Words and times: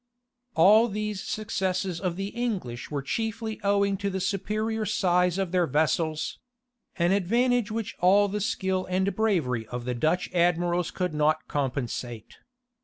All 0.55 0.87
these 0.87 1.21
successes 1.23 2.01
of 2.01 2.15
the 2.15 2.29
English 2.29 2.89
were 2.89 3.03
chiefly 3.03 3.61
owing 3.63 3.97
to 3.97 4.09
the 4.09 4.19
superior 4.19 4.83
size 4.83 5.37
of 5.37 5.51
their 5.51 5.67
vessels; 5.67 6.39
an 6.95 7.11
advantage 7.11 7.69
which 7.69 7.95
all 7.99 8.27
the 8.27 8.41
skill 8.41 8.87
and 8.89 9.15
bravery 9.15 9.67
of 9.67 9.85
the 9.85 9.93
Dutch 9.93 10.27
admirals 10.33 10.89
could 10.89 11.13
not 11.13 11.47
compensate. 11.47 12.37